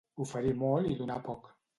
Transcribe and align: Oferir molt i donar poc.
Oferir 0.23 0.53
molt 0.61 0.89
i 0.93 0.95
donar 1.01 1.19
poc. 1.29 1.51